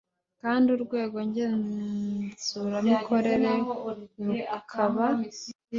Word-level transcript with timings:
kandi 0.41 0.67
urwego 0.75 1.17
ngenzuramikorere 1.29 3.51
rukaba 4.51 5.05